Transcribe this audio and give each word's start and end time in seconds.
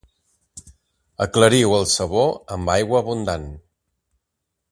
Aclariu 1.25 1.75
el 1.81 1.85
sabó 1.97 2.25
amb 2.57 2.73
aigua 2.77 3.03
abundant. 3.05 3.47